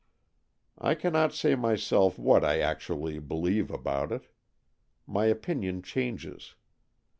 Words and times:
I 0.79 0.95
cannot 0.95 1.31
say 1.31 1.53
myself 1.53 2.17
what 2.17 2.43
I 2.43 2.59
actually 2.59 3.19
believe 3.19 3.69
about 3.69 4.11
it. 4.11 4.29
My 5.05 5.25
opinion 5.25 5.83
changes. 5.83 6.55